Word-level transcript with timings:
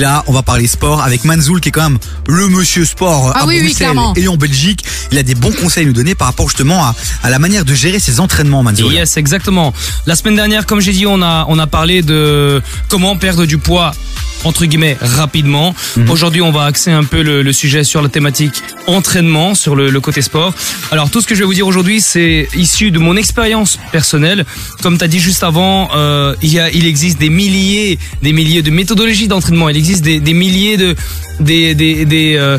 Là, 0.00 0.24
on 0.26 0.32
va 0.32 0.42
parler 0.42 0.66
sport 0.66 1.04
avec 1.04 1.22
Manzoul 1.22 1.60
qui 1.60 1.68
est 1.68 1.72
quand 1.72 1.88
même 1.88 1.98
le 2.26 2.48
monsieur 2.48 2.84
sport 2.84 3.30
Ah 3.32 3.42
à 3.42 3.46
oui, 3.46 3.60
Bruxelles 3.60 3.96
et 4.16 4.26
en 4.26 4.36
Belgique. 4.36 4.84
Il 5.12 5.18
a 5.18 5.22
des 5.22 5.36
bons 5.36 5.52
conseils 5.52 5.84
à 5.84 5.86
nous 5.86 5.92
donner 5.92 6.16
par 6.16 6.26
rapport 6.26 6.48
justement 6.48 6.82
à, 6.82 6.96
à 7.22 7.30
la 7.30 7.38
manière 7.38 7.64
de 7.64 7.74
gérer 7.74 8.00
ses 8.00 8.18
entraînements, 8.18 8.64
Manzoul. 8.64 8.92
Yes, 8.92 9.16
exactement. 9.18 9.72
La 10.06 10.16
semaine 10.16 10.34
dernière, 10.34 10.66
comme 10.66 10.80
j'ai 10.80 10.90
dit, 10.90 11.06
on 11.06 11.22
a 11.22 11.46
on 11.48 11.60
a 11.60 11.68
parlé 11.68 12.02
de 12.02 12.60
comment 12.88 13.14
perdre 13.14 13.46
du 13.46 13.56
poids 13.58 13.94
entre 14.42 14.66
guillemets 14.66 14.98
rapidement. 15.00 15.74
Mhm. 15.96 16.10
Aujourd'hui, 16.10 16.42
on 16.42 16.50
va 16.50 16.64
axer 16.64 16.90
un 16.90 17.04
peu 17.04 17.22
le, 17.22 17.40
le 17.42 17.52
sujet 17.52 17.82
sur 17.82 18.02
la 18.02 18.10
thématique 18.10 18.62
entraînement, 18.86 19.54
sur 19.54 19.74
le, 19.74 19.88
le 19.88 20.00
côté 20.00 20.20
sport. 20.20 20.52
Alors 20.90 21.08
tout 21.08 21.20
ce 21.22 21.26
que 21.26 21.34
je 21.34 21.40
vais 21.40 21.46
vous 21.46 21.54
dire 21.54 21.66
aujourd'hui, 21.66 22.00
c'est 22.02 22.48
issu 22.54 22.90
de 22.90 22.98
mon 22.98 23.16
expérience 23.16 23.78
personnelle. 23.92 24.44
Comme 24.82 24.98
tu 24.98 25.04
as 25.04 25.08
dit 25.08 25.20
juste 25.20 25.44
avant, 25.44 25.88
euh, 25.94 26.34
il 26.42 26.52
y 26.52 26.58
a 26.58 26.68
il 26.70 26.84
existe 26.84 27.18
des 27.18 27.30
milliers 27.30 27.98
des 28.22 28.32
milliers 28.32 28.60
de 28.60 28.70
méthodologies 28.70 29.28
d'entraînement. 29.28 29.68
Il 29.70 29.76
existe 29.84 30.02
des, 30.04 30.18
des 30.20 30.32
milliers 30.34 30.76
de 30.76 30.96
des 31.40 31.74
des, 31.74 32.04
des 32.06 32.36
euh, 32.36 32.58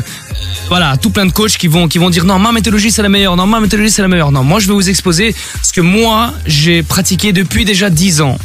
voilà, 0.68 0.96
tout 0.96 1.10
plein 1.10 1.26
de 1.26 1.32
coachs 1.32 1.56
qui 1.58 1.66
vont 1.68 1.88
qui 1.88 1.98
vont 1.98 2.10
dire 2.10 2.24
non, 2.24 2.38
ma 2.38 2.52
méthodologie 2.52 2.90
c'est 2.92 3.02
la 3.02 3.08
meilleure, 3.08 3.36
non, 3.36 3.46
ma 3.46 3.60
méthodologie 3.60 3.92
c'est 3.92 4.02
la 4.02 4.08
meilleure. 4.08 4.30
Non, 4.32 4.44
moi 4.44 4.60
je 4.60 4.66
vais 4.68 4.74
vous 4.74 4.88
exposer 4.88 5.34
ce 5.62 5.72
que 5.72 5.80
moi 5.80 6.32
j'ai 6.46 6.82
pratiqué 6.82 7.32
depuis 7.32 7.64
déjà 7.64 7.90
10 7.90 8.20
ans. 8.20 8.38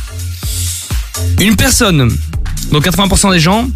Une 1.40 1.56
personne, 1.56 2.12
donc 2.72 2.86
80% 2.86 3.32
des 3.32 3.40
gens, 3.40 3.68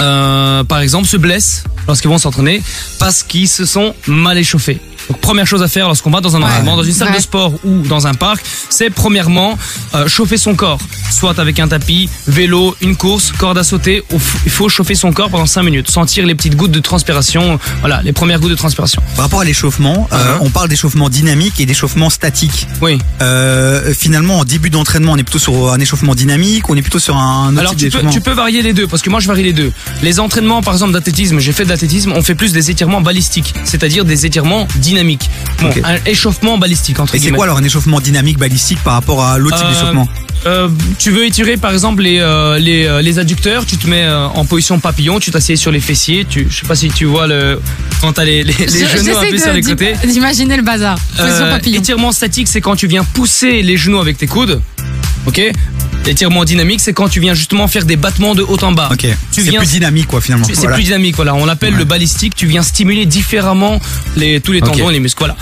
euh, 0.00 0.64
par 0.64 0.80
exemple, 0.80 1.06
se 1.06 1.16
blessent 1.16 1.64
lorsqu'ils 1.86 2.08
vont 2.08 2.18
s'entraîner 2.18 2.62
parce 2.98 3.22
qu'ils 3.22 3.48
se 3.48 3.64
sont 3.64 3.94
mal 4.06 4.38
échauffés. 4.38 4.78
Donc 5.08 5.20
première 5.20 5.46
chose 5.46 5.62
à 5.62 5.68
faire 5.68 5.86
lorsqu'on 5.88 6.10
va 6.10 6.20
dans 6.20 6.36
un 6.36 6.42
entraînement, 6.42 6.76
dans 6.76 6.84
une 6.84 6.92
salle 6.92 7.08
Ouais. 7.10 7.16
de 7.16 7.22
sport 7.22 7.52
ou 7.64 7.80
dans 7.88 8.06
un 8.06 8.14
parc, 8.14 8.44
c'est 8.70 8.88
premièrement 8.90 9.58
euh, 9.94 10.06
chauffer 10.08 10.36
son 10.36 10.54
corps, 10.54 10.78
soit 11.12 11.38
avec 11.38 11.60
un 11.60 11.68
tapis, 11.68 12.08
vélo, 12.26 12.74
une 12.80 12.96
course, 12.96 13.32
corde 13.32 13.58
à 13.58 13.64
sauter. 13.64 14.02
Il 14.44 14.50
faut 14.50 14.68
chauffer 14.68 14.94
son 14.94 15.12
corps 15.12 15.30
pendant 15.30 15.46
5 15.46 15.62
minutes, 15.62 15.90
sentir 15.90 16.26
les 16.26 16.34
petites 16.34 16.56
gouttes 16.56 16.70
de 16.72 16.80
transpiration, 16.80 17.58
voilà, 17.80 18.00
les 18.02 18.12
premières 18.12 18.40
gouttes 18.40 18.50
de 18.50 18.56
transpiration. 18.56 19.02
Par 19.16 19.24
rapport 19.26 19.40
à 19.40 19.44
l'échauffement, 19.44 20.08
euh, 20.12 20.16
Uh-huh. 20.22 20.38
on 20.42 20.50
parle 20.50 20.68
d'échauffement 20.68 21.08
dynamique 21.08 21.58
et 21.60 21.66
d'échauffement 21.66 22.08
statique. 22.08 22.66
Oui. 22.80 22.98
Euh, 23.20 23.92
finalement, 23.92 24.38
en 24.38 24.44
début 24.44 24.70
d'entraînement, 24.70 25.12
on 25.12 25.16
est 25.16 25.24
plutôt 25.24 25.38
sur 25.40 25.72
un 25.72 25.80
échauffement 25.80 26.14
dynamique, 26.14 26.70
on 26.70 26.76
est 26.76 26.82
plutôt 26.82 26.98
sur 27.00 27.16
un 27.16 27.50
autre 27.50 27.58
Alors 27.60 27.74
type 27.76 27.90
tu 27.90 27.98
peux, 27.98 28.08
tu 28.10 28.20
peux 28.20 28.32
varier 28.32 28.62
les 28.62 28.72
deux 28.72 28.86
parce 28.86 29.02
que 29.02 29.10
moi 29.10 29.18
je 29.20 29.26
varie 29.26 29.42
les 29.42 29.52
deux. 29.52 29.72
Les 30.02 30.20
entraînements 30.20 30.62
par 30.62 30.74
exemple 30.74 30.92
d'athlétisme, 30.92 31.38
j'ai 31.40 31.52
fait 31.52 31.64
de 31.64 31.68
l'athlétisme, 31.70 32.12
on 32.14 32.22
fait 32.22 32.34
plus 32.36 32.52
des 32.52 32.70
étirements 32.70 33.00
balistiques, 33.00 33.52
c'est-à-dire 33.64 34.04
des 34.04 34.26
étirements 34.26 34.66
dynamiques. 34.76 35.28
Bon, 35.60 35.70
un 35.84 35.96
échauffement 36.06 36.56
balistique 36.58 37.00
entre 37.00 37.14
Et 37.16 37.18
c'est 37.18 37.30
quoi 37.32 37.44
alors 37.44 37.58
un 37.58 37.64
échauffement 37.64 38.00
dynamique 38.00 38.38
balistique 38.38 38.78
par 38.84 38.94
rapport 38.94 39.24
à 39.24 39.38
l'autre 39.38 39.56
type 39.56 39.66
Euh, 39.66 39.72
d'échauffement? 39.72 40.08
Euh, 40.44 40.68
tu 40.98 41.10
veux 41.12 41.24
étirer 41.24 41.56
par 41.56 41.72
exemple 41.72 42.02
les 42.02 42.18
euh, 42.18 42.58
les, 42.58 42.84
euh, 42.86 43.00
les 43.00 43.18
adducteurs, 43.20 43.64
tu 43.64 43.76
te 43.76 43.86
mets 43.86 44.02
euh, 44.02 44.26
en 44.26 44.44
position 44.44 44.80
papillon, 44.80 45.20
tu 45.20 45.30
t'assieds 45.30 45.54
sur 45.56 45.70
les 45.70 45.78
fessiers, 45.80 46.24
tu 46.28 46.48
je 46.50 46.60
sais 46.60 46.66
pas 46.66 46.74
si 46.74 46.88
tu 46.88 47.04
vois 47.04 47.28
le 47.28 47.60
quand 48.00 48.12
t'as 48.14 48.24
les 48.24 48.42
les, 48.42 48.52
les 48.52 48.66
Je- 48.66 48.96
genoux 48.98 49.16
un 49.16 49.24
peu 49.30 49.38
sur 49.38 49.52
les 49.52 49.62
côtés. 49.62 49.94
D'imaginer 50.04 50.56
le 50.56 50.62
bazar. 50.62 50.98
Position 51.16 51.44
Euh, 51.44 51.50
papillon. 51.52 51.78
étirement 51.78 52.10
statique, 52.10 52.48
c'est 52.48 52.60
quand 52.60 52.74
tu 52.74 52.88
viens 52.88 53.04
pousser 53.04 53.62
les 53.62 53.76
genoux 53.76 54.00
avec 54.00 54.18
tes 54.18 54.26
coudes. 54.26 54.60
OK? 55.26 55.40
Étirement 56.04 56.44
dynamique, 56.44 56.80
c'est 56.80 56.92
quand 56.92 57.08
tu 57.08 57.20
viens 57.20 57.34
justement 57.34 57.68
faire 57.68 57.84
des 57.84 57.94
battements 57.94 58.34
de 58.34 58.42
haut 58.42 58.58
en 58.64 58.72
bas. 58.72 58.88
Ok. 58.90 58.98
Tu 59.02 59.08
C'est 59.30 59.42
viens 59.42 59.60
plus 59.60 59.70
dynamique 59.70 60.08
quoi 60.08 60.20
finalement. 60.20 60.44
C'est 60.48 60.56
Voilà. 60.56 60.74
plus 60.74 60.82
dynamique, 60.82 61.14
voilà. 61.14 61.36
On 61.36 61.44
l'appelle 61.46 61.74
Ouais. 61.74 61.78
le 61.78 61.84
balistique. 61.84 62.34
Tu 62.34 62.46
viens 62.46 62.62
stimuler 62.64 63.06
différemment 63.06 63.80
les, 64.16 64.40
tous 64.40 64.50
les 64.50 64.60
tendons 64.60 64.90
et 64.90 64.92
les 64.94 64.98
muscles. 64.98 65.20
Voilà. 65.20 65.36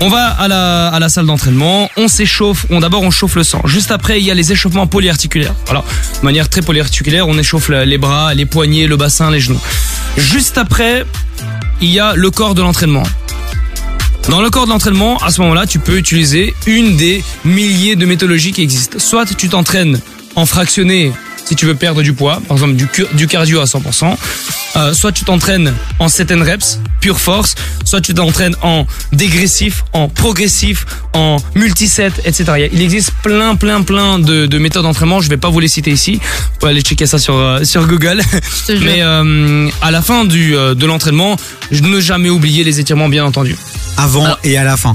On 0.00 0.08
va 0.08 0.26
à 0.26 0.46
la, 0.46 0.88
à 0.88 0.98
la 0.98 1.08
salle 1.08 1.24
d'entraînement, 1.24 1.88
on 1.96 2.06
s'échauffe, 2.06 2.66
on 2.68 2.80
d'abord 2.80 3.02
on 3.02 3.10
chauffe 3.10 3.34
le 3.36 3.44
sang. 3.44 3.62
Juste 3.64 3.90
après, 3.90 4.20
il 4.20 4.26
y 4.26 4.30
a 4.30 4.34
les 4.34 4.52
échauffements 4.52 4.86
polyarticulaires. 4.86 5.54
Voilà, 5.64 5.84
de 6.20 6.24
manière 6.24 6.50
très 6.50 6.60
polyarticulaire, 6.60 7.26
on 7.26 7.38
échauffe 7.38 7.70
les 7.70 7.98
bras, 7.98 8.34
les 8.34 8.44
poignets, 8.44 8.86
le 8.86 8.96
bassin, 8.96 9.30
les 9.30 9.40
genoux. 9.40 9.60
Juste 10.18 10.58
après, 10.58 11.06
il 11.80 11.90
y 11.90 11.98
a 11.98 12.14
le 12.14 12.30
corps 12.30 12.54
de 12.54 12.60
l'entraînement. 12.60 13.04
Dans 14.28 14.42
le 14.42 14.50
corps 14.50 14.66
de 14.66 14.70
l'entraînement, 14.70 15.16
à 15.18 15.30
ce 15.30 15.40
moment-là, 15.40 15.66
tu 15.66 15.78
peux 15.78 15.96
utiliser 15.96 16.54
une 16.66 16.96
des 16.96 17.24
milliers 17.44 17.96
de 17.96 18.04
méthodologies 18.04 18.52
qui 18.52 18.62
existent. 18.62 18.98
Soit 18.98 19.24
tu 19.34 19.48
t'entraînes 19.48 20.00
en 20.34 20.44
fractionné 20.44 21.12
si 21.46 21.54
tu 21.54 21.64
veux 21.64 21.74
perdre 21.76 22.02
du 22.02 22.12
poids, 22.12 22.42
par 22.48 22.56
exemple 22.56 22.74
du, 22.74 23.26
cardio 23.26 23.60
à 23.60 23.64
100%, 23.64 24.16
euh, 24.76 24.92
soit 24.92 25.12
tu 25.12 25.24
t'entraînes 25.24 25.72
en 26.00 26.08
set 26.08 26.32
and 26.32 26.42
reps, 26.42 26.80
pure 27.00 27.20
force, 27.20 27.54
soit 27.84 28.00
tu 28.00 28.14
t'entraînes 28.14 28.56
en 28.62 28.86
dégressif, 29.12 29.84
en 29.92 30.08
progressif, 30.08 30.84
en 31.12 31.36
multiset, 31.54 32.10
etc. 32.24 32.68
Il 32.72 32.82
existe 32.82 33.12
plein, 33.22 33.54
plein, 33.54 33.82
plein 33.82 34.18
de, 34.18 34.46
de 34.46 34.58
méthodes 34.58 34.82
d'entraînement. 34.82 35.20
Je 35.20 35.30
vais 35.30 35.36
pas 35.36 35.48
vous 35.48 35.60
les 35.60 35.68
citer 35.68 35.92
ici. 35.92 36.14
Vous 36.16 36.58
pouvez 36.58 36.72
aller 36.72 36.80
checker 36.82 37.06
ça 37.06 37.18
sur 37.18 37.36
euh, 37.36 37.62
sur 37.64 37.86
Google. 37.86 38.20
Mais 38.68 39.02
euh, 39.02 39.68
à 39.82 39.90
la 39.92 40.02
fin 40.02 40.24
du 40.24 40.56
euh, 40.56 40.74
de 40.74 40.84
l'entraînement, 40.84 41.36
je 41.70 41.82
ne 41.82 42.00
jamais 42.00 42.28
oublier 42.28 42.64
les 42.64 42.80
étirements, 42.80 43.08
bien 43.08 43.24
entendu. 43.24 43.56
Avant 43.96 44.24
Alors- 44.24 44.38
et 44.42 44.56
à 44.56 44.64
la 44.64 44.76
fin. 44.76 44.94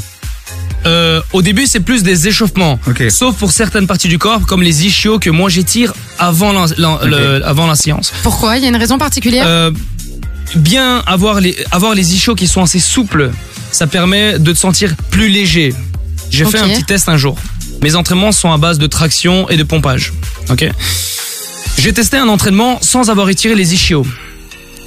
Euh, 0.86 1.22
au 1.34 1.42
début, 1.42 1.68
c'est 1.68 1.80
plus 1.80 2.02
des 2.04 2.28
échauffements. 2.28 2.80
Ok. 2.88 3.04
Sauf 3.10 3.36
pour 3.38 3.52
certaines 3.52 3.88
parties 3.88 4.08
du 4.08 4.18
corps, 4.18 4.42
comme 4.48 4.64
les 4.64 4.86
ischios 4.86 5.20
que 5.20 5.30
moi 5.30 5.50
j'étire 5.50 5.94
avant 6.18 6.52
la, 6.54 6.66
la- 6.78 7.00
le- 7.06 7.46
avant 7.46 7.68
la 7.68 7.76
séance. 7.76 8.12
Pourquoi? 8.24 8.58
Il 8.58 8.64
y 8.64 8.66
a 8.66 8.70
une 8.70 8.76
raison 8.76 8.98
particulière? 8.98 9.46
Euh, 9.48 9.72
bien 10.56 11.04
avoir 11.06 11.40
les, 11.40 11.56
avoir 11.72 11.94
les 11.94 12.14
ischios 12.16 12.36
qui 12.36 12.48
sont 12.48 12.62
assez 12.64 12.80
souples, 12.80 13.32
ça 13.72 13.88
permet 13.88 14.40
de 14.40 14.52
te 14.52 14.58
sentir 14.58 14.96
plus 15.12 15.30
léger. 15.30 15.74
J'ai 16.32 16.46
fait 16.46 16.60
un 16.60 16.68
petit 16.70 16.84
test 16.84 17.10
un 17.10 17.18
jour. 17.18 17.38
Mes 17.84 17.96
entraînements 17.96 18.32
sont 18.32 18.52
à 18.52 18.58
base 18.58 18.78
de 18.80 18.88
traction 18.88 19.50
et 19.50 19.58
de 19.58 19.64
pompage. 19.64 20.14
Ok. 20.50 20.68
J'ai 21.78 21.94
testé 21.94 22.18
un 22.18 22.28
entraînement 22.28 22.80
sans 22.82 23.10
avoir 23.10 23.30
étiré 23.30 23.56
les 23.56 23.74
ischios. 23.74 24.06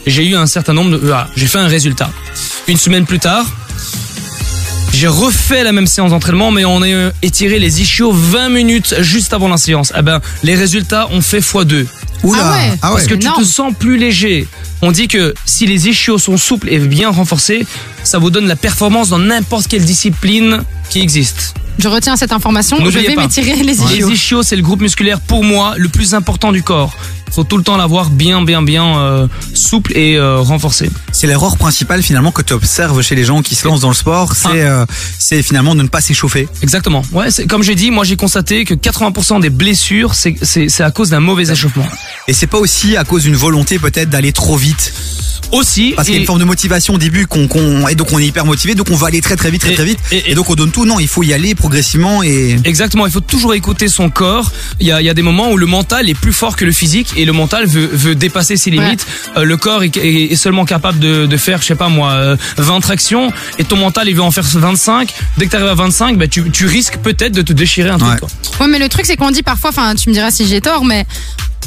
J'ai 0.06 0.26
eu 0.26 0.36
un 0.36 0.46
certain 0.46 0.74
nombre 0.74 0.92
de, 0.92 0.96
voilà, 0.98 1.28
j'ai 1.36 1.46
fait 1.46 1.58
un 1.58 1.66
résultat. 1.66 2.10
Une 2.68 2.76
semaine 2.76 3.04
plus 3.06 3.18
tard, 3.18 3.46
j'ai 4.94 5.08
refait 5.08 5.64
la 5.64 5.72
même 5.72 5.86
séance 5.86 6.10
d'entraînement, 6.10 6.50
mais 6.50 6.64
on 6.64 6.82
a 6.82 7.10
étiré 7.22 7.58
les 7.58 7.82
ischios 7.82 8.12
20 8.12 8.48
minutes 8.48 8.94
juste 9.00 9.32
avant 9.32 9.48
la 9.48 9.56
séance. 9.56 9.92
Eh 9.98 10.02
ben, 10.02 10.20
les 10.42 10.54
résultats 10.54 11.08
ont 11.10 11.20
fait 11.20 11.40
x2. 11.40 11.86
Oula. 12.22 12.40
Ah 12.40 12.52
ouais. 12.52 12.78
Ah 12.80 12.88
ouais. 12.90 12.94
Parce 12.96 13.06
que 13.08 13.14
tu 13.14 13.28
te 13.28 13.44
sens 13.44 13.74
plus 13.78 13.98
léger. 13.98 14.46
On 14.82 14.92
dit 14.92 15.08
que 15.08 15.34
si 15.44 15.66
les 15.66 15.88
ischios 15.88 16.18
sont 16.18 16.36
souples 16.36 16.68
et 16.70 16.78
bien 16.78 17.10
renforcés, 17.10 17.66
ça 18.04 18.18
vous 18.18 18.30
donne 18.30 18.46
la 18.46 18.56
performance 18.56 19.08
dans 19.08 19.18
n'importe 19.18 19.66
quelle 19.66 19.84
discipline 19.84 20.62
qui 20.90 21.00
existe. 21.00 21.54
Je 21.78 21.88
retiens 21.88 22.16
cette 22.16 22.32
information. 22.32 22.76
Je 22.84 22.88
vais 22.90 23.14
pas. 23.14 23.22
m'étirer 23.22 23.56
les 23.56 23.72
ischios. 23.82 24.06
Les 24.08 24.14
ischios, 24.14 24.42
c'est 24.44 24.54
le 24.56 24.62
groupe 24.62 24.80
musculaire 24.80 25.20
pour 25.20 25.42
moi 25.42 25.74
le 25.76 25.88
plus 25.88 26.14
important 26.14 26.52
du 26.52 26.62
corps. 26.62 26.94
Il 27.26 27.32
faut 27.34 27.42
tout 27.42 27.56
le 27.56 27.64
temps 27.64 27.76
l'avoir 27.76 28.10
bien, 28.10 28.42
bien, 28.42 28.62
bien 28.62 28.96
euh, 29.00 29.26
souple 29.54 29.90
et 29.96 30.16
euh, 30.16 30.38
renforcé. 30.38 30.88
C'est 31.10 31.26
l'erreur 31.26 31.56
principale 31.56 32.00
finalement 32.04 32.30
que 32.30 32.42
tu 32.42 32.52
observes 32.52 33.02
chez 33.02 33.16
les 33.16 33.24
gens 33.24 33.42
qui 33.42 33.56
se 33.56 33.66
lancent 33.66 33.80
dans 33.80 33.88
le 33.88 33.94
sport, 33.94 34.36
c'est 34.36 34.62
Ah. 34.62 34.82
euh, 34.82 34.86
c'est 35.18 35.42
finalement 35.42 35.74
de 35.74 35.82
ne 35.82 35.88
pas 35.88 36.00
s'échauffer. 36.00 36.46
Exactement. 36.62 37.02
Ouais, 37.10 37.32
c'est 37.32 37.48
comme 37.48 37.64
j'ai 37.64 37.74
dit, 37.74 37.90
moi 37.90 38.04
j'ai 38.04 38.14
constaté 38.14 38.64
que 38.64 38.74
80% 38.74 39.40
des 39.40 39.50
blessures, 39.50 40.14
c'est 40.14 40.80
à 40.80 40.90
cause 40.92 41.10
d'un 41.10 41.18
mauvais 41.18 41.50
échauffement. 41.50 41.86
Et 42.28 42.32
c'est 42.34 42.46
pas 42.46 42.58
aussi 42.58 42.96
à 42.96 43.02
cause 43.02 43.24
d'une 43.24 43.34
volonté 43.34 43.80
peut-être 43.80 44.10
d'aller 44.10 44.30
trop 44.32 44.56
vite. 44.56 44.92
Aussi, 45.52 45.92
Parce 45.94 46.06
qu'il 46.06 46.14
y 46.14 46.18
a 46.18 46.20
une 46.20 46.26
forme 46.26 46.40
de 46.40 46.44
motivation 46.44 46.94
au 46.94 46.98
début 46.98 47.26
qu'on 47.26 47.46
qu'on- 47.48 47.86
et 47.88 47.94
donc 47.94 48.12
on 48.12 48.18
est 48.18 48.26
hyper 48.26 48.44
motivé, 48.44 48.74
donc 48.74 48.88
on 48.90 48.96
va 48.96 49.06
aller 49.08 49.20
très 49.20 49.36
très 49.36 49.50
vite, 49.50 49.60
très 49.60 49.72
Et- 49.72 49.74
très 49.76 49.84
vite. 49.84 49.98
et- 50.10 50.30
Et, 50.32 50.34
donc 50.34 50.50
on 50.50 50.54
donne 50.54 50.70
tout. 50.70 50.84
Non, 50.86 50.98
il 51.00 51.08
faut 51.08 51.22
y 51.22 51.32
aller 51.32 51.54
progressivement 51.54 52.22
et 52.22 52.56
Exactement, 52.64 53.06
il 53.06 53.12
faut 53.12 53.20
toujours 53.20 53.54
écouter 53.54 53.88
son 53.88 54.10
corps. 54.10 54.50
Il 54.80 54.86
y 54.86 54.92
a, 54.92 55.00
il 55.00 55.04
y 55.04 55.08
a 55.08 55.14
des 55.14 55.22
moments 55.22 55.50
où 55.52 55.56
le 55.56 55.66
mental 55.66 56.08
est 56.08 56.14
plus 56.14 56.32
fort 56.32 56.56
que 56.56 56.64
le 56.64 56.72
physique 56.72 57.12
et 57.16 57.24
le 57.24 57.32
mental 57.32 57.66
veut, 57.66 57.88
veut 57.92 58.14
dépasser 58.14 58.56
ses 58.56 58.70
limites. 58.70 59.06
Euh, 59.36 59.44
le 59.44 59.56
corps 59.56 59.82
est, 59.84 60.34
seulement 60.36 60.64
capable 60.64 60.98
de, 60.98 61.26
de 61.26 61.36
faire, 61.36 61.60
je 61.62 61.66
sais 61.66 61.74
pas 61.74 61.88
moi, 61.88 62.10
euh, 62.12 62.36
20 62.56 62.80
tractions 62.80 63.32
et 63.58 63.64
ton 63.64 63.76
mental 63.76 64.08
il 64.08 64.14
veut 64.16 64.22
en 64.22 64.30
faire 64.30 64.44
25. 64.44 65.12
Dès 65.38 65.46
que 65.46 65.50
tu 65.50 65.56
arrives 65.56 65.68
à 65.68 65.74
25, 65.74 66.18
bah, 66.18 66.26
tu, 66.28 66.50
tu 66.50 66.66
risques 66.66 66.96
peut-être 66.98 67.32
de 67.32 67.42
te 67.42 67.52
déchirer 67.52 67.90
un 67.90 67.98
truc. 67.98 68.10
Ouais. 68.12 68.18
quoi. 68.18 68.28
Ouais, 68.60 68.68
mais 68.72 68.78
le 68.78 68.88
truc, 68.88 69.06
c'est 69.06 69.16
qu'on 69.16 69.30
dit 69.30 69.42
parfois, 69.42 69.70
enfin, 69.70 69.94
tu 69.94 70.08
me 70.08 70.14
diras 70.14 70.30
si 70.30 70.46
j'ai 70.46 70.60
tort, 70.60 70.84
mais 70.84 71.06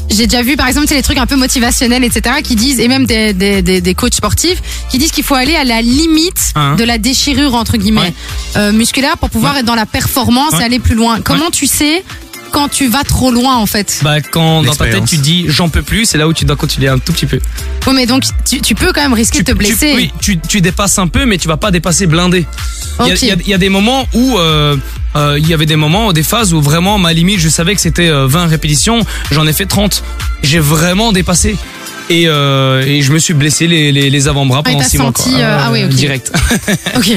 j'ai 0.09 0.25
déjà 0.27 0.41
vu, 0.41 0.55
par 0.55 0.67
exemple, 0.67 0.87
les 0.93 1.01
trucs 1.01 1.17
un 1.17 1.25
peu 1.25 1.35
motivationnels, 1.35 2.03
etc., 2.03 2.37
qui 2.43 2.55
disent, 2.55 2.79
et 2.79 2.87
même 2.87 3.05
des, 3.05 3.33
des, 3.33 3.61
des, 3.61 3.81
des 3.81 3.93
coachs 3.95 4.13
sportifs, 4.15 4.61
qui 4.89 4.97
disent 4.97 5.11
qu'il 5.11 5.23
faut 5.23 5.35
aller 5.35 5.55
à 5.55 5.63
la 5.63 5.81
limite 5.81 6.53
Hein. 6.55 6.75
de 6.75 6.83
la 6.83 6.97
déchirure, 6.97 7.53
entre 7.55 7.77
guillemets, 7.77 8.01
Ouais. 8.01 8.13
euh, 8.55 8.71
musculaire 8.71 9.17
pour 9.17 9.29
pouvoir 9.29 9.53
Ouais. 9.53 9.59
être 9.59 9.65
dans 9.65 9.75
la 9.75 9.85
performance 9.85 10.53
et 10.59 10.63
aller 10.63 10.79
plus 10.79 10.95
loin. 10.95 11.19
Comment 11.21 11.49
tu 11.51 11.67
sais 11.67 12.03
quand 12.51 12.69
tu 12.69 12.87
vas 12.87 13.03
trop 13.03 13.31
loin, 13.31 13.55
en 13.57 13.65
fait 13.65 13.99
Bah, 14.03 14.21
quand 14.21 14.63
dans 14.63 14.75
ta 14.75 14.85
tête 14.85 15.05
tu 15.05 15.17
dis 15.17 15.45
j'en 15.47 15.69
peux 15.69 15.81
plus, 15.81 16.05
c'est 16.05 16.17
là 16.17 16.27
où 16.27 16.33
tu 16.33 16.45
dois 16.45 16.55
continuer 16.55 16.87
un 16.87 16.99
tout 16.99 17.13
petit 17.13 17.25
peu. 17.25 17.39
Ouais, 17.85 17.93
mais 17.93 18.05
donc, 18.05 18.23
tu, 18.45 18.61
tu 18.61 18.75
peux 18.75 18.91
quand 18.93 19.01
même 19.01 19.13
risquer 19.13 19.39
de 19.39 19.51
te 19.51 19.57
blesser. 19.57 19.91
Tu, 19.91 19.95
oui, 19.95 20.11
tu, 20.19 20.39
tu 20.39 20.61
dépasses 20.61 20.99
un 20.99 21.07
peu, 21.07 21.25
mais 21.25 21.37
tu 21.37 21.47
vas 21.47 21.57
pas 21.57 21.71
dépasser 21.71 22.07
blindé. 22.07 22.45
Il 22.99 23.07
y 23.07 23.25
y, 23.27 23.31
a, 23.31 23.35
il 23.35 23.47
y 23.47 23.53
a 23.53 23.57
des 23.57 23.69
moments 23.69 24.07
où 24.13 24.37
euh, 24.37 24.75
euh, 25.15 25.37
il 25.39 25.47
y 25.47 25.53
avait 25.53 25.65
des 25.65 25.75
moments, 25.75 26.13
des 26.13 26.23
phases 26.23 26.53
où 26.53 26.61
vraiment 26.61 26.97
ma 26.97 27.13
limite, 27.13 27.39
je 27.39 27.49
savais 27.49 27.75
que 27.75 27.81
c'était 27.81 28.09
euh, 28.09 28.27
20 28.27 28.47
répétitions, 28.47 28.99
j'en 29.31 29.45
ai 29.47 29.53
fait 29.53 29.65
30. 29.65 30.03
J'ai 30.43 30.59
vraiment 30.59 31.11
dépassé. 31.11 31.57
Et, 32.09 32.23
euh, 32.27 32.81
et 32.85 33.01
je 33.01 33.11
me 33.11 33.19
suis 33.19 33.33
blessé 33.33 33.67
les, 33.67 33.91
les, 33.91 34.09
les 34.09 34.27
avant-bras 34.27 34.59
Ah, 34.59 34.63
pendant 34.69 34.79
t'as 34.79 34.85
six 34.89 34.97
mois. 34.97 35.07
senti, 35.07 35.31
quoi. 35.31 35.39
euh, 35.39 35.59
ah 35.61 35.71
oui, 35.71 35.83
ok. 35.83 35.89
Direct. 35.89 36.31
Ok. 36.95 37.11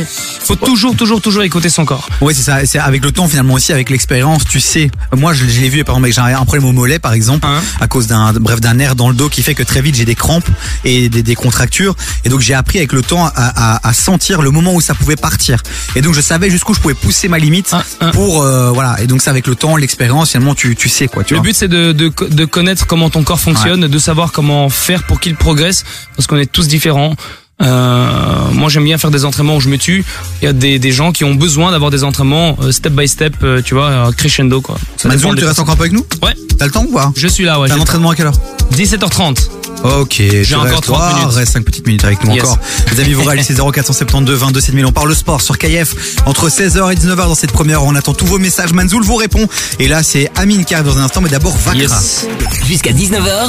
Faut 0.45 0.57
toujours, 0.57 0.97
toujours, 0.97 1.21
toujours 1.21 1.43
écouter 1.45 1.69
son 1.71 1.85
corps. 1.85 2.09
Ouais, 2.21 2.35
c'est 2.35 2.43
ça. 2.43 2.67
C'est 2.67 2.79
avec 2.81 3.05
le 3.05 3.13
temps 3.13 3.29
finalement 3.29 3.55
aussi, 3.55 3.73
avec 3.73 3.89
l'expérience, 3.89 4.45
tu 4.45 4.59
sais. 4.61 4.91
Moi, 5.17 5.33
je, 5.33 5.45
je 5.47 5.61
l'ai 5.61 5.69
vu 5.69 5.85
par 5.85 5.97
exemple, 5.97 6.13
j'ai 6.13 6.35
un 6.35 6.45
problème 6.45 6.65
au 6.67 6.73
mollet, 6.73 6.99
par 6.99 7.13
exemple, 7.13 7.47
Hein 7.47 7.61
à 7.81 7.87
cause 7.87 8.07
d'un, 8.09 8.33
bref, 8.33 8.61
d'un 8.61 8.75
nerf 8.75 8.97
dans 8.97 9.09
le 9.09 9.15
dos 9.15 9.29
qui 9.29 9.43
fait 9.43 9.55
que 9.55 9.63
très 9.63 9.81
vite 9.81 9.95
j'ai 9.95 10.05
des 10.05 10.15
crampes 10.17 10.49
et 10.85 11.09
des, 11.09 11.23
des 11.23 11.35
contractures. 11.35 11.95
Et 12.25 12.29
donc 12.29 12.41
j'ai 12.41 12.55
appris 12.55 12.79
avec 12.79 12.93
le 12.93 13.03
temps 13.03 13.25
à, 13.27 13.33
à, 13.37 13.89
à 13.89 13.93
sentir 13.93 14.43
le 14.43 14.51
moment 14.51 14.75
où 14.75 14.81
ça 14.81 14.95
pouvait 14.95 15.17
partir. 15.17 15.63
Et 15.95 16.03
donc 16.03 16.15
je 16.15 16.21
savais 16.21 16.51
jusqu'où 16.51 16.75
je 16.75 16.81
pouvais 16.81 16.95
pousser 16.95 17.29
ma 17.29 17.39
limite 17.39 17.69
Hein, 17.73 17.83
hein. 18.01 18.11
pour 18.13 18.43
euh, 18.43 18.71
voilà. 18.71 19.01
Et 19.01 19.07
donc 19.07 19.23
c'est 19.23 19.31
avec 19.31 19.47
le 19.47 19.55
temps, 19.55 19.77
l'expérience, 19.77 20.31
finalement 20.33 20.55
tu, 20.55 20.75
tu 20.77 20.89
sais 20.89 21.07
quoi. 21.09 21.23
Tu 21.25 21.35
Le 21.35 21.39
vois. 21.41 21.45
but 21.47 21.55
c'est 21.57 21.69
de, 21.69 21.93
de, 21.93 22.11
de 22.29 22.45
connaître 22.45 22.87
comment 22.87 23.09
ton 23.11 23.23
corps 23.23 23.41
fonctionne, 23.41 23.87
de 23.87 23.99
savoir 23.99 24.33
comment 24.33 24.69
faire 24.81 25.05
pour 25.05 25.21
qu'il 25.21 25.37
progresse, 25.37 25.85
parce 26.17 26.27
qu'on 26.27 26.39
est 26.39 26.51
tous 26.51 26.69
différents. 26.69 27.15
Euh, 27.63 28.51
moi 28.53 28.71
j'aime 28.71 28.85
bien 28.85 28.97
faire 28.97 29.11
des 29.11 29.27
entraînements 29.27 29.57
où 29.57 29.61
je 29.61 29.69
me 29.69 29.77
tue. 29.77 30.03
Il 30.41 30.47
y 30.47 30.49
a 30.49 30.55
des, 30.55 30.79
des 30.79 30.93
gens 30.93 31.13
qui 31.13 31.25
ont 31.25 31.35
besoin 31.35 31.71
d'avoir 31.73 31.91
des 31.91 32.05
entraînements 32.05 32.57
euh, 32.63 32.73
step 32.73 32.95
by 32.95 33.07
step, 33.07 33.35
euh, 33.43 33.61
tu 33.63 33.75
vois, 33.75 34.11
crescendo 34.17 34.63
quoi. 34.63 34.77
Des 35.05 35.19
tu 35.19 35.45
restes 35.45 35.59
encore 35.59 35.75
un 35.75 35.77
peu 35.77 35.83
avec 35.83 35.93
nous? 35.93 36.07
Ouais, 36.23 36.35
T'as 36.59 36.65
le 36.65 36.71
temps 36.71 36.85
ou 36.89 36.93
pas? 36.95 37.13
Je 37.17 37.29
suis 37.29 37.45
là, 37.45 37.61
ouais. 37.61 37.69
T'as 37.69 37.75
un 37.75 37.77
j'ai- 37.77 37.83
entraînement 37.83 38.11
à 38.11 38.15
quelle 38.15 38.27
heure? 38.27 38.35
17h30. 38.75 39.37
Ok, 39.83 40.09
tu 40.11 40.55
encore 40.55 40.65
restes, 40.71 40.83
30 40.85 40.99
Ah, 41.01 41.15
minutes. 41.19 41.35
Reste 41.35 41.53
5 41.55 41.65
petites 41.65 41.87
minutes 41.87 42.05
avec 42.05 42.23
nous 42.25 42.33
Yes. 42.35 42.45
encore. 42.45 42.59
Les 42.93 43.01
amis, 43.01 43.13
vous 43.15 43.25
réalisez 43.25 43.55
0472 43.55 44.39
22 44.39 44.61
7000. 44.61 44.85
On 44.87 44.93
parle 44.93 45.15
sport 45.15 45.41
sur 45.41 45.57
KF 45.59 45.95
entre 46.27 46.49
16h 46.51 46.91
et 46.93 46.95
19h 46.97 47.17
dans 47.29 47.35
cette 47.35 47.53
première 47.53 47.79
heure. 47.81 47.85
On 47.87 47.95
attend 47.95 48.13
tous 48.13 48.27
vos 48.27 48.39
messages. 48.39 48.73
Manzoul 48.75 49.03
vous 49.05 49.17
répond. 49.17 49.47
Et 49.79 49.89
là, 49.89 50.03
c'est 50.03 50.31
Amine 50.37 50.65
qui 50.67 50.75
arrive 50.75 50.87
dans 50.87 50.99
un 50.99 51.05
instant, 51.05 51.21
mais 51.23 51.31
d'abord 51.31 51.57
Vakra. 51.57 51.75
Yes. 51.81 52.27
Jusqu'à 52.67 52.93
19h, 52.93 53.49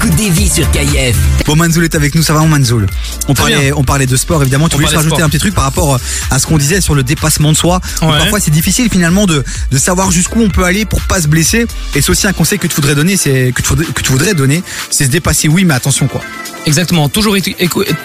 écoute 0.00 0.16
des 0.16 0.30
vies 0.30 0.48
sur 0.48 0.70
KIF. 0.70 1.16
Bon, 1.44 1.56
Manzoul 1.56 1.84
est 1.84 1.94
avec 1.94 2.14
nous, 2.14 2.22
ça 2.22 2.32
va, 2.32 2.40
mon 2.40 2.48
Manzoul 2.48 2.86
On 3.28 3.34
parlait, 3.34 3.70
on 3.72 3.84
parlait 3.84 4.06
de 4.06 4.16
sport, 4.16 4.40
évidemment. 4.40 4.66
Tu 4.68 4.76
On 4.76 4.78
voulais 4.78 4.86
juste 4.88 4.96
rajouter 4.96 5.16
sport. 5.16 5.26
un 5.26 5.28
petit 5.28 5.38
truc 5.38 5.54
par 5.54 5.64
rapport 5.64 5.98
à 6.30 6.38
ce 6.38 6.46
qu'on 6.46 6.56
disait 6.56 6.80
sur 6.80 6.94
le 6.94 7.02
dépassement 7.02 7.52
de 7.52 7.56
soi. 7.56 7.80
Parfois, 8.00 8.40
c'est 8.40 8.50
difficile 8.50 8.88
finalement 8.90 9.26
de, 9.26 9.44
de 9.70 9.78
savoir 9.78 10.10
jusqu'où 10.10 10.40
on 10.40 10.48
peut 10.48 10.64
aller 10.64 10.86
pour 10.86 11.02
pas 11.02 11.20
se 11.20 11.28
blesser. 11.28 11.66
Et 11.94 12.00
c'est 12.00 12.10
aussi 12.10 12.26
un 12.26 12.32
conseil 12.32 12.58
que 12.58 12.66
tu 12.66 12.76
voudrais 12.76 12.94
donner, 12.94 13.18
c'est 13.18 13.52
que 13.54 13.60
tu 13.60 13.68
voudrais, 13.68 13.86
que 13.86 14.00
tu 14.00 14.12
voudrais 14.12 14.32
donner, 14.32 14.62
c'est 14.90 15.04
se 15.04 15.10
dépasser. 15.10 15.48
Oui, 15.48 15.64
mais 15.64 15.74
attention 15.74 16.08
quoi. 16.08 16.22
Exactement, 16.66 17.08
toujours, 17.08 17.36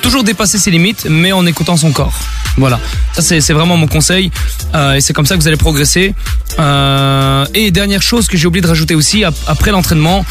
toujours 0.01 0.23
dépasser 0.23 0.57
ses 0.57 0.71
limites, 0.71 1.07
mais 1.09 1.31
en 1.31 1.45
écoutant 1.45 1.77
son 1.77 1.91
corps. 1.91 2.13
Voilà, 2.57 2.79
ça 3.13 3.21
c'est 3.21 3.51
vraiment 3.53 3.75
mon 3.75 3.85
conseil, 3.87 4.31
euh, 4.73 4.93
et 4.93 5.01
c'est 5.01 5.11
comme 5.11 5.25
ça 5.25 5.35
que 5.35 5.41
vous 5.41 5.47
allez 5.47 5.57
progresser. 5.57 6.13
Euh, 6.57 7.45
et 7.53 7.69
dernière 7.71 8.01
chose 8.01 8.27
que 8.27 8.37
j'ai 8.37 8.47
oublié 8.47 8.61
de 8.61 8.67
rajouter 8.67 8.95
aussi, 8.95 9.25
ap- 9.25 9.35
après 9.47 9.71
l'entraînement, 9.71 10.25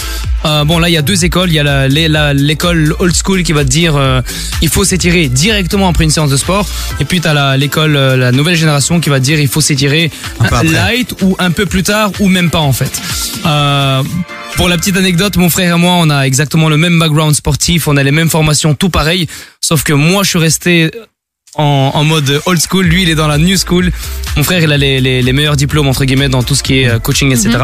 euh, 0.47 0.65
bon 0.65 0.79
là 0.79 0.88
il 0.88 0.93
y 0.93 0.97
a 0.97 1.03
deux 1.03 1.23
écoles, 1.26 1.50
il 1.50 1.55
y 1.55 1.59
a 1.59 2.32
l'école 2.32 2.94
old 2.99 3.15
school 3.15 3.43
qui 3.43 3.53
va 3.53 3.62
te 3.62 3.69
dire 3.69 3.94
euh, 3.97 4.23
il 4.62 4.70
faut 4.70 4.85
s'étirer 4.85 5.29
directement 5.29 5.87
après 5.88 6.05
une 6.05 6.11
séance 6.11 6.31
de 6.31 6.38
sport, 6.38 6.67
et 7.00 7.05
puis 7.05 7.20
tu 7.20 7.29
as 7.29 7.56
l'école, 7.59 7.94
euh, 7.94 8.17
la 8.17 8.32
nouvelle 8.32 8.56
génération 8.56 9.00
qui 9.00 9.11
va 9.11 9.20
te 9.20 9.25
dire 9.25 9.38
il 9.38 9.49
faut 9.49 9.61
s'étirer 9.61 10.11
light 10.73 11.15
ou 11.20 11.37
un 11.38 11.50
peu 11.50 11.67
plus 11.67 11.82
tard 11.82 12.11
ou 12.20 12.29
même 12.29 12.49
pas 12.50 12.61
en 12.61 12.73
fait. 12.73 13.03
Euh, 14.55 14.56
pour 14.56 14.69
la 14.69 14.77
petite 14.77 14.97
anecdote, 14.97 15.37
mon 15.37 15.51
frère 15.51 15.77
et 15.77 15.79
moi, 15.79 15.95
on 15.99 16.11
a 16.11 16.23
exactement 16.27 16.69
le 16.69 16.77
même 16.77 16.99
background 16.99 17.35
sportif, 17.35 17.89
on 17.89 17.97
a 17.97 18.03
les 18.03 18.12
mêmes 18.12 18.31
formations, 18.31 18.75
tout 18.75 18.91
pareil, 18.91 19.27
sauf 19.61 19.83
que 19.83 19.93
moi, 19.93 20.23
je 20.23 20.31
suis 20.31 20.39
resté 20.39 20.91
en, 21.56 21.93
en 21.95 22.05
mode 22.05 22.41
old 22.47 22.61
school, 22.61 22.85
lui, 22.85 23.03
il 23.03 23.11
est 23.11 23.15
dans 23.15 23.29
la 23.29 23.39
new 23.39 23.56
school. 23.56 23.93
Mon 24.37 24.43
frère, 24.43 24.61
il 24.62 24.73
a 24.73 24.77
les, 24.77 25.01
les, 25.01 25.23
les 25.23 25.33
meilleurs 25.33 25.56
diplômes, 25.56 25.87
entre 25.87 26.05
guillemets, 26.05 26.29
dans 26.29 26.43
tout 26.43 26.55
ce 26.56 26.62
qui 26.65 26.81
est 26.81 26.89
euh, 26.89 26.99
coaching, 26.99 27.31
etc. 27.31 27.59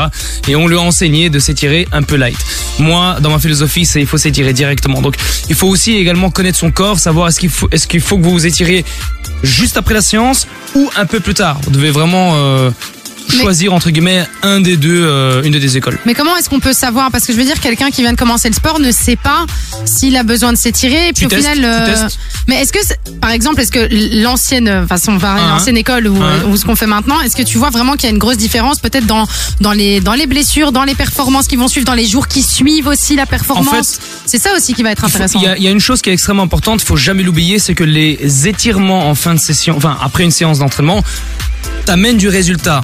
Et 0.46 0.54
on 0.54 0.68
lui 0.68 0.76
a 0.76 0.80
enseigné 0.80 1.28
de 1.28 1.40
s'étirer 1.40 1.88
un 1.90 2.02
peu 2.02 2.14
light. 2.16 2.38
Moi, 2.78 3.18
dans 3.20 3.30
ma 3.30 3.40
philosophie, 3.40 3.86
c'est 3.86 4.00
il 4.00 4.06
faut 4.06 4.18
s'étirer 4.18 4.52
directement. 4.52 5.02
Donc, 5.02 5.16
il 5.48 5.56
faut 5.56 5.66
aussi 5.66 5.96
également 5.96 6.30
connaître 6.30 6.58
son 6.58 6.70
corps, 6.70 6.98
savoir 7.00 7.28
est-ce 7.28 7.40
qu'il 7.40 7.50
faut, 7.50 7.68
qu'il 7.68 8.00
faut 8.00 8.16
que 8.16 8.22
vous 8.22 8.30
vous 8.30 8.46
étirez 8.46 8.84
juste 9.42 9.76
après 9.76 9.94
la 9.94 10.02
séance 10.02 10.46
ou 10.76 10.88
un 10.96 11.06
peu 11.06 11.18
plus 11.18 11.34
tard. 11.34 11.60
Vous 11.64 11.70
devez 11.72 11.90
vraiment 11.90 12.34
euh, 12.36 12.70
choisir 13.30 13.72
entre 13.72 13.90
guillemets 13.90 14.26
un 14.42 14.60
des 14.60 14.76
deux, 14.76 15.02
euh, 15.04 15.42
une 15.42 15.52
des 15.52 15.60
deux 15.60 15.76
écoles. 15.76 15.98
Mais 16.06 16.14
comment 16.14 16.36
est-ce 16.36 16.48
qu'on 16.50 16.60
peut 16.60 16.72
savoir? 16.72 17.10
Parce 17.10 17.26
que 17.26 17.32
je 17.32 17.38
veux 17.38 17.44
dire, 17.44 17.58
quelqu'un 17.60 17.90
qui 17.90 18.02
vient 18.02 18.12
de 18.12 18.18
commencer 18.18 18.48
le 18.48 18.54
sport 18.54 18.80
ne 18.80 18.90
sait 18.92 19.16
pas 19.16 19.46
s'il 19.84 20.16
a 20.16 20.22
besoin 20.22 20.52
de 20.52 20.58
s'étirer. 20.58 21.08
Et 21.08 21.12
puis 21.12 21.26
Tu 21.26 21.26
au 21.26 21.28
testes, 21.28 21.52
final, 21.52 21.58
tu 21.58 21.64
euh, 21.90 21.94
testes. 22.06 22.18
mais 22.48 22.56
est-ce 22.62 22.72
que, 22.72 22.78
c'est- 22.84 22.98
par 23.20 23.30
exemple, 23.30 23.60
est-ce 23.60 23.72
que 23.72 23.88
l'ancienne, 24.22 24.68
euh, 24.68 24.86
façon, 24.86 25.14
enfin, 25.16 25.36
Hein. 25.38 25.48
l'ancienne 25.50 25.76
école 25.76 26.06
ou, 26.08 26.16
Hein. 26.22 26.44
ou 26.48 26.56
ce 26.56 26.64
qu'on 26.64 26.76
fait 26.76 26.86
maintenant, 26.86 27.20
est-ce 27.20 27.36
que 27.36 27.42
tu 27.42 27.58
vois 27.58 27.70
vraiment 27.70 27.92
qu'il 27.94 28.04
y 28.04 28.06
a 28.08 28.10
une 28.12 28.18
grosse 28.18 28.36
différence, 28.38 28.78
peut-être 28.80 29.06
dans 29.06 29.26
dans 29.60 29.72
les 29.72 30.00
dans 30.00 30.14
les 30.14 30.26
blessures, 30.26 30.72
dans 30.72 30.84
les 30.84 30.94
performances 30.94 31.46
qui 31.46 31.56
vont 31.56 31.68
suivre, 31.68 31.86
dans 31.86 31.94
les 31.94 32.06
jours 32.06 32.28
qui 32.28 32.42
suivent 32.42 32.86
aussi 32.88 33.16
la 33.16 33.26
performance? 33.26 33.98
c'est 34.26 34.38
ça 34.38 34.50
aussi 34.56 34.74
qui 34.74 34.82
va 34.82 34.90
être 34.92 35.02
Il 35.06 35.10
faut- 35.10 35.16
intéressant. 35.16 35.38
Il 35.40 35.44
y, 35.44 35.48
a, 35.48 35.56
il 35.56 35.62
y 35.62 35.68
a 35.68 35.70
une 35.70 35.80
chose 35.80 36.00
qui 36.02 36.10
est 36.10 36.12
extrêmement 36.12 36.42
importante, 36.44 36.80
faut 36.82 36.96
jamais 36.96 37.22
l'oublier, 37.22 37.58
c'est 37.58 37.74
que 37.74 37.84
les 37.84 38.48
étirements 38.48 39.08
en 39.08 39.14
fin 39.14 39.34
de 39.34 39.40
session, 39.40 39.76
enfin 39.76 39.96
après 40.02 40.24
une 40.24 40.30
séance 40.30 40.58
d'entraînement, 40.60 41.02
t'amènent 41.86 42.16
du 42.16 42.28
résultat. 42.28 42.82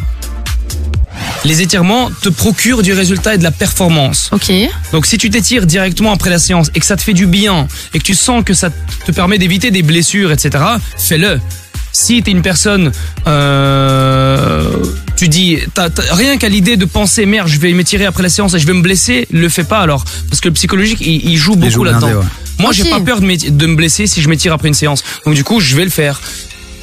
Les 1.47 1.63
étirements 1.63 2.11
te 2.23 2.29
procurent 2.29 2.83
du 2.83 2.93
résultat 2.93 3.37
et 3.37 3.39
de 3.39 3.45
la 3.45 3.53
performance. 3.53 4.31
Ok. 4.33 4.53
Donc 4.91 5.07
si 5.07 5.17
tu 5.17 5.31
t'étires 5.31 5.65
directement 5.65 6.13
après 6.13 6.29
la 6.29 6.41
séance 6.41 6.71
et 6.75 6.81
que 6.81 6.87
ça 6.87 6.97
te 6.97 7.03
fait 7.03 7.13
du 7.15 7.27
bien 7.27 7.69
et 7.95 8.01
que 8.01 8.05
tu 8.05 8.15
sens 8.17 8.43
que 8.45 8.53
ça 8.53 8.71
te 8.71 9.13
permet 9.13 9.39
d'éviter 9.39 9.71
des 9.71 9.83
blessures, 9.83 10.33
etc., 10.33 10.65
fais-le. 10.99 11.41
Si 11.93 12.21
t'es 12.23 12.33
une 12.33 12.43
personne, 12.43 12.91
euh, 13.29 14.69
tu 15.17 15.29
dis, 15.29 15.59
t'as- 15.73 15.89
t'as- 15.89 16.15
rien 16.15 16.37
qu'à 16.37 16.49
l'idée 16.49 16.77
de 16.77 16.85
penser, 16.85 17.25
merde, 17.27 17.49
je 17.49 17.59
vais 17.59 17.73
m'étirer 17.73 18.05
après 18.07 18.23
la 18.25 18.29
séance 18.29 18.53
et 18.55 18.59
je 18.59 18.67
vais 18.67 18.75
me 18.75 18.83
blesser, 18.83 19.27
le 19.31 19.49
fais 19.49 19.65
pas 19.65 19.81
alors. 19.81 20.05
Parce 20.29 20.41
que 20.41 20.49
le 20.49 20.55
psychologique, 20.55 20.99
il, 21.01 21.25
il 21.31 21.37
joue 21.37 21.55
beaucoup 21.57 21.85
là-dedans. 21.85 22.09
ouais. 22.09 22.25
Moi, 22.59 22.73
j'ai 22.73 22.83
Ok. 22.83 22.91
pas 22.91 23.01
peur 23.01 23.21
de, 23.21 23.51
de 23.51 23.67
me 23.67 23.77
blesser 23.77 24.07
si 24.07 24.21
je 24.21 24.29
m'étire 24.29 24.53
après 24.53 24.69
une 24.69 24.75
séance. 24.75 25.05
Donc 25.25 25.35
du 25.35 25.45
coup, 25.45 25.61
je 25.61 25.77
vais 25.77 25.85
le 25.85 25.91
faire. 25.91 26.21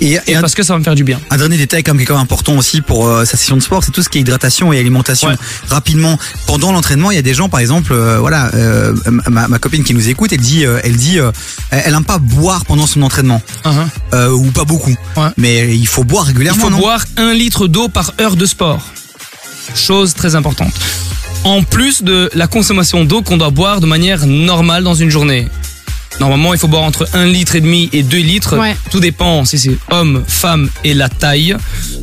Et, 0.03 0.13
Et 0.13 0.19
et 0.31 0.35
un, 0.35 0.41
parce 0.41 0.53
que 0.53 0.63
ça 0.63 0.73
va 0.73 0.79
me 0.79 0.83
faire 0.83 0.95
du 0.95 1.03
bien. 1.03 1.19
un 1.31 1.37
dernier 1.37 1.57
détail 1.57 1.81
comme 1.83 1.97
qui 1.97 2.03
est 2.03 2.05
quand 2.05 2.15
même 2.15 2.23
important 2.23 2.55
aussi 2.57 2.81
pour 2.81 3.07
euh, 3.07 3.25
sa 3.25 3.37
session 3.37 3.55
de 3.57 3.61
sport, 3.61 3.83
c'est 3.83 3.91
tout 3.91 4.03
ce 4.03 4.09
qui 4.09 4.17
est 4.17 4.21
hydratation 4.21 4.71
et 4.73 4.79
alimentation. 4.79 5.29
Ouais. 5.29 5.35
Rapidement, 5.69 6.17
pendant 6.45 6.71
l'entraînement, 6.71 7.09
il 7.11 7.15
y 7.15 7.19
a 7.19 7.23
des 7.23 7.33
gens, 7.33 7.49
par 7.49 7.59
exemple, 7.61 7.93
euh, 7.93 8.19
voilà, 8.19 8.51
euh, 8.53 8.93
ma, 9.29 9.47
ma 9.47 9.59
copine 9.59 9.83
qui 9.83 9.93
nous 9.93 10.09
écoute, 10.09 10.31
elle 10.33 10.39
dit, 10.41 10.63
elle 10.83 10.97
dit, 10.97 11.17
elle 11.71 11.93
aime 11.93 12.03
pas 12.05 12.17
boire 12.19 12.65
pendant 12.65 12.85
son 12.85 13.01
entraînement 13.01 13.41
Uhum. 13.65 13.89
euh, 14.13 14.29
ou 14.31 14.51
pas 14.51 14.65
beaucoup. 14.65 14.95
Ouais. 15.15 15.29
Mais 15.37 15.75
il 15.75 15.87
faut 15.87 16.03
boire 16.03 16.25
Il 16.25 16.29
régulièrement, 16.29 16.65
faut 16.65 16.69
non 16.69 16.79
boire 16.79 17.05
un 17.17 17.33
litre 17.33 17.67
d'eau 17.67 17.87
par 17.87 18.13
heure 18.19 18.35
de 18.35 18.45
sport. 18.45 18.81
Chose 19.75 20.13
très 20.13 20.35
importante. 20.35 20.73
En 21.45 21.63
plus 21.63 22.03
de 22.03 22.29
la 22.33 22.47
consommation 22.47 23.05
d'eau 23.05 23.21
qu'on 23.21 23.37
doit 23.37 23.49
boire 23.49 23.79
de 23.81 23.85
manière 23.85 24.25
normale 24.27 24.83
dans 24.83 24.95
une 24.95 25.09
journée. 25.09 25.47
Normalement, 26.19 26.53
il 26.53 26.59
faut 26.59 26.67
boire 26.67 26.83
entre 26.83 27.07
1 27.13 27.25
litre 27.25 27.55
et 27.55 27.61
demi 27.61 27.89
et 27.91 28.03
2 28.03 28.17
litres. 28.17 28.57
Ouais. 28.57 28.75
Tout 28.91 28.99
dépend 28.99 29.45
si 29.45 29.57
c'est 29.59 29.77
homme, 29.91 30.23
femme 30.27 30.69
et 30.83 30.93
la 30.93 31.09
taille. 31.09 31.55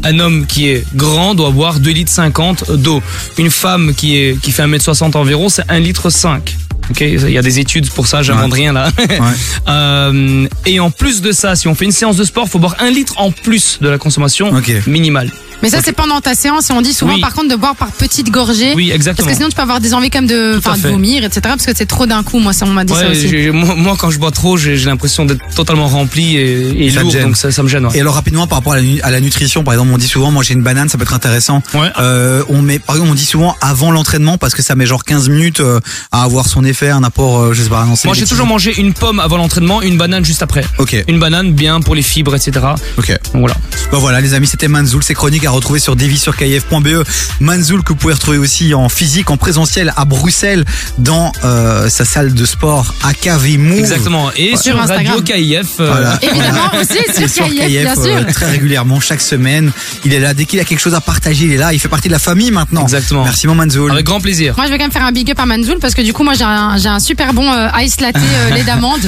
Un 0.05 0.19
homme 0.19 0.47
qui 0.47 0.69
est 0.69 0.85
grand 0.95 1.35
doit 1.35 1.51
boire 1.51 1.81
2 1.81 1.91
litres 1.91 2.13
50 2.13 2.73
d'eau. 2.73 3.03
Une 3.39 3.51
femme 3.51 3.95
qui 3.95 4.17
est 4.17 4.39
qui 4.41 4.51
fait 4.53 4.65
1m60 4.65 5.17
environ, 5.17 5.49
c'est 5.49 5.65
1 5.69 5.79
litre 5.79 6.11
5. 6.11 6.57
OK, 6.91 7.01
il 7.03 7.31
y 7.31 7.39
a 7.39 7.43
des 7.43 7.61
études 7.61 7.89
pour 7.91 8.09
ça, 8.09 8.21
j'invente 8.23 8.51
Ouais. 8.53 8.59
rien 8.61 8.73
là. 8.73 8.89
Euh, 9.69 10.49
et 10.67 10.81
en 10.81 10.91
plus 10.91 11.21
de 11.23 11.31
ça, 11.31 11.55
si 11.55 11.69
on 11.69 11.75
fait 11.77 11.85
une 11.85 11.93
séance 11.93 12.17
de 12.17 12.25
sport, 12.25 12.49
faut 12.49 12.59
boire 12.59 12.75
un 12.81 12.91
litre 12.91 13.15
en 13.19 13.31
plus 13.31 13.79
de 13.81 13.89
la 13.89 13.99
consommation 13.99 14.49
Ok. 14.53 14.73
minimale. 14.89 15.31
Mais 15.63 15.69
ça, 15.71 15.79
c'est 15.85 15.93
pendant 15.93 16.21
ta 16.21 16.35
séance 16.35 16.71
et 16.71 16.73
on 16.73 16.81
dit 16.83 16.93
souvent, 16.93 17.15
Oui. 17.15 17.21
par 17.21 17.35
contre, 17.35 17.49
de 17.49 17.57
boire 17.57 17.77
par 17.77 17.93
petites 17.93 18.31
gorgées. 18.31 18.73
Oui, 18.75 18.87
Parce 18.89 18.97
exactement. 18.97 19.29
que 19.29 19.35
sinon, 19.35 19.49
tu 19.49 19.55
peux 19.55 19.63
avoir 19.63 19.81
des 19.81 19.93
envies 19.95 20.11
comme 20.11 20.27
de, 20.27 20.53
Tout 20.55 20.69
à 20.69 20.71
enfin, 20.73 20.77
de 20.77 20.83
fait. 20.83 20.91
vomir, 20.91 21.25
etc. 21.25 21.41
Parce 21.45 21.67
que 21.67 21.73
c'est 21.77 21.87
trop 21.87 22.07
d'un 22.07 22.23
coup. 22.23 22.39
Moi, 22.39 22.53
ça, 22.53 22.65
on 22.67 22.71
m'a 22.71 22.85
dit 22.85 22.93
ça 22.95 23.01
Ouais, 23.01 23.11
aussi. 23.11 23.29
j'ai- 23.29 23.51
moi, 23.51 23.75
moi, 23.77 23.97
quand 23.99 24.11
je 24.11 24.19
bois 24.19 24.31
trop, 24.31 24.57
j'ai 24.57 24.77
j'ai 24.77 24.87
l'impression 24.87 25.25
d'être 25.27 25.43
totalement 25.55 25.89
rempli 25.89 26.37
et, 26.37 26.87
et 26.87 26.91
Ça 26.91 26.97
te 26.97 27.03
lourd, 27.03 27.13
gêne. 27.13 27.23
donc 27.25 27.37
ça, 27.37 27.51
ça 27.53 27.63
me 27.63 27.69
gêne. 27.69 27.85
ouais. 27.87 27.97
Et 27.97 28.01
alors 28.01 28.15
rapidement 28.15 28.47
par 28.47 28.59
rapport 28.59 28.73
à 28.73 28.77
la, 28.77 28.83
nu- 28.83 29.01
à 29.03 29.11
la 29.11 29.21
nutrition, 29.21 29.63
par 29.65 29.75
exemple, 29.75 29.91
on 29.93 29.99
dit 29.99 30.09
souvent 30.09 30.31
manger 30.31 30.55
une 30.55 30.63
banane, 30.63 30.89
ça 30.89 30.97
peut 30.99 31.03
être 31.05 31.15
intéressant. 31.15 31.63
Ouais. 31.75 31.89
Euh, 31.99 32.43
on 32.49 32.63
met, 32.63 32.79
par 32.79 32.97
exemple, 32.97 33.13
on 33.13 33.15
dit 33.15 33.25
souvent 33.25 33.57
avant 33.61 33.91
l'entraînement 33.91 34.39
parce 34.39 34.55
que 34.55 34.63
ça 34.63 34.75
met 34.75 34.87
genre 34.87 35.05
15 35.05 35.29
minutes 35.29 35.61
euh, 35.61 35.81
à 36.13 36.23
avoir 36.23 36.47
son 36.47 36.65
effet, 36.65 36.89
un 36.91 37.03
apport, 37.05 37.39
euh, 37.39 37.53
je 37.53 37.63
sais 37.63 37.69
pas. 37.69 37.85
non, 37.85 37.97
c'est 37.97 38.09
Moi, 38.09 38.15
j'ai 38.15 38.27
toujours 38.27 38.47
mangé 38.47 38.75
une 38.81 38.95
pomme 38.95 39.21
avant 39.21 39.37
l'entraînement, 39.37 39.83
une 39.83 39.99
banane 39.99 40.25
juste 40.25 40.43
après. 40.43 40.65
Ok, 40.79 40.97
Une 41.09 41.19
banane 41.19 41.53
bien 41.53 41.81
pour 41.81 41.95
les 41.95 42.03
fibres, 42.03 42.35
etc. 42.35 42.65
ok. 42.97 43.09
Donc 43.35 43.41
voilà. 43.41 43.57
Bah 43.93 43.99
voilà 43.99 44.21
les 44.21 44.35
amis, 44.35 44.47
c'était 44.47 44.69
Manzoul, 44.69 45.03
ces 45.03 45.15
chroniques 45.15 45.45
à 45.45 45.50
retrouver 45.51 45.79
sur 45.81 45.97
devisurkf.be. 45.97 47.05
Manzoul 47.41 47.83
que 47.83 47.89
vous 47.91 47.97
pouvez 47.97 48.15
retrouver 48.15 48.39
aussi 48.39 48.75
en 48.75 48.89
physique, 48.89 49.31
en 49.31 49.37
présentiel 49.37 49.93
à 49.97 50.05
Bruxelles 50.05 50.65
dans 50.99 51.33
euh, 51.45 51.89
sa 51.89 52.05
salle 52.05 52.35
de 52.35 52.45
sport 52.45 52.95
AKV 53.03 53.59
Move. 53.59 53.79
Exactement. 53.79 54.31
Et 54.37 54.51
Sur 54.57 54.63
sur, 54.75 54.81
Instagram. 54.81 55.15
Radio 55.19 55.23
KIF. 55.23 55.81
euh, 55.81 55.87
Voilà. 55.91 56.19
Évidemment, 56.23 56.71
aussi 56.81 57.29
sur 57.29 57.45
KIF, 57.47 57.55
KIF, 57.57 57.69
bien 57.69 57.97
euh, 57.99 58.19
sûr. 58.25 58.33
très 58.33 58.51
régulièrement, 58.51 59.01
chaque 59.01 59.21
semaine. 59.21 59.73
Il 60.05 60.13
est 60.15 60.21
là, 60.21 60.35
dès 60.35 60.45
qu'il 60.45 60.61
a 60.61 60.65
quelque 60.65 60.79
chose 60.81 60.95
à 60.95 61.01
partager, 61.01 61.45
il 61.47 61.53
est 61.53 61.57
là, 61.57 61.73
il 61.73 61.79
fait 61.81 61.89
partie 61.89 62.09
de 62.09 62.13
la 62.13 62.19
famille 62.19 62.51
maintenant. 62.51 62.83
Exactement. 62.83 63.25
Merci 63.25 63.47
mon 63.47 63.55
Manzoul. 63.55 63.91
Avec 63.91 64.07
grand 64.07 64.21
plaisir. 64.21 64.55
Moi, 64.57 64.67
je 64.67 64.71
vais 64.73 64.79
quand 64.79 64.85
même 64.85 64.93
faire 64.93 65.05
un 65.05 65.13
big 65.13 65.31
up 65.31 65.39
à 65.41 65.47
Manzoul 65.47 65.79
parce 65.81 65.95
que 65.95 66.03
du 66.03 66.13
coup, 66.13 66.23
moi, 66.25 66.35
j'ai 66.35 66.45
un, 66.45 66.77
j'ai 66.79 66.89
un 66.89 67.01
super 67.01 67.33
bon 67.33 67.51
euh, 67.53 67.69
ice 67.81 68.01
latte 68.01 68.17
euh, 68.17 68.51
lait 68.55 68.63
d'amande. 68.65 69.01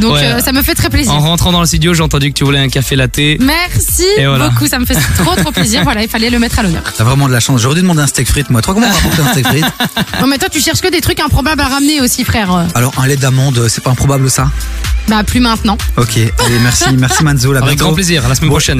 Donc, 0.00 0.14
Ouais. 0.14 0.24
euh, 0.24 0.40
ça 0.40 0.52
me 0.52 0.62
fait 0.62 0.74
très 0.74 0.88
plaisir. 0.90 1.12
En 1.12 1.20
rentrant 1.20 1.52
dans 1.52 1.60
le 1.60 1.66
studio, 1.66 1.94
j'ai 1.94 2.02
entendu 2.02 2.32
que 2.32 2.38
tu 2.38 2.44
voulais 2.44 2.58
un 2.58 2.68
café 2.68 2.96
latte. 2.96 3.18
Merci 3.40 4.04
voilà. 4.18 4.48
beaucoup, 4.48 4.66
ça 4.66 4.78
me 4.78 4.84
fait 4.86 4.94
trop 5.18 5.34
trop 5.36 5.52
plaisir. 5.52 5.79
Voilà, 5.82 6.02
il 6.02 6.08
fallait 6.08 6.30
le 6.30 6.38
mettre 6.38 6.58
à 6.58 6.62
l'honneur. 6.62 6.82
T'as 6.96 7.04
vraiment 7.04 7.28
de 7.28 7.32
la 7.32 7.40
chance. 7.40 7.60
J'aurais 7.60 7.74
dû 7.76 7.82
demander 7.82 8.02
un 8.02 8.06
steak 8.06 8.28
frites, 8.28 8.50
moi. 8.50 8.62
Toi, 8.62 8.74
comment 8.74 8.86
on 8.86 8.90
va 8.90 8.96
rapporter 8.96 9.22
un 9.22 9.28
steak 9.32 9.46
frites 9.46 9.64
Non, 10.20 10.26
mais 10.26 10.38
toi, 10.38 10.48
tu 10.48 10.60
cherches 10.60 10.80
que 10.80 10.90
des 10.90 11.00
trucs 11.00 11.20
improbables 11.20 11.60
à 11.60 11.68
ramener 11.68 12.00
aussi, 12.00 12.24
frère. 12.24 12.66
Alors, 12.74 12.92
un 12.98 13.06
lait 13.06 13.16
d'amande, 13.16 13.66
c'est 13.68 13.82
pas 13.82 13.90
improbable 13.90 14.30
ça? 14.30 14.50
Bah, 15.08 15.24
plus 15.24 15.40
maintenant. 15.40 15.76
Ok, 15.96 16.16
allez, 16.16 16.58
merci, 16.62 16.84
merci 16.96 17.24
Manzoul. 17.24 17.56
À 17.56 17.60
Avec 17.60 17.70
bientôt. 17.70 17.84
grand 17.86 17.94
plaisir. 17.94 18.24
À 18.24 18.28
la 18.28 18.34
semaine 18.34 18.48
Bon. 18.50 18.54
prochaine. 18.54 18.68